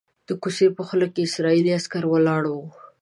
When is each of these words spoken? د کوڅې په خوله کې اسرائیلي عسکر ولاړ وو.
د 0.27 0.29
کوڅې 0.41 0.67
په 0.77 0.81
خوله 0.87 1.07
کې 1.13 1.21
اسرائیلي 1.27 1.71
عسکر 1.77 2.03
ولاړ 2.09 2.43
وو. 2.49 2.65